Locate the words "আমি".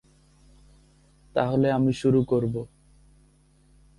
1.71-1.93